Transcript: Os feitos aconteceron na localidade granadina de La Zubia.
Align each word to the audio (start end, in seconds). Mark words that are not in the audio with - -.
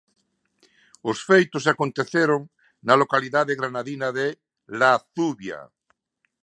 Os 1.09 1.17
feitos 1.29 1.63
aconteceron 1.73 2.41
na 2.87 2.95
localidade 3.01 3.57
granadina 3.61 4.07
de 4.17 4.27
La 4.79 4.93
Zubia. 5.15 5.59